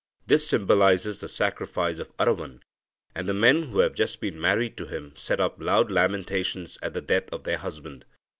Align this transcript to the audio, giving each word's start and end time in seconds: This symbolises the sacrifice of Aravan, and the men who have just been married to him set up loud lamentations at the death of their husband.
This 0.25 0.47
symbolises 0.47 1.19
the 1.19 1.27
sacrifice 1.27 1.99
of 1.99 2.09
Aravan, 2.17 2.61
and 3.13 3.29
the 3.29 3.35
men 3.35 3.69
who 3.69 3.81
have 3.81 3.93
just 3.93 4.19
been 4.19 4.41
married 4.41 4.75
to 4.77 4.87
him 4.87 5.13
set 5.15 5.39
up 5.39 5.61
loud 5.61 5.91
lamentations 5.91 6.79
at 6.81 6.95
the 6.95 7.01
death 7.01 7.31
of 7.31 7.43
their 7.43 7.59
husband. 7.59 8.05